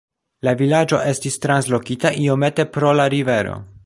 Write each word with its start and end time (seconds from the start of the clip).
La 0.47 0.53
vilaĝo 0.61 1.01
estis 1.11 1.37
translokita 1.45 2.13
iomete 2.23 2.67
pro 2.79 2.95
la 3.01 3.07
rivero. 3.15 3.55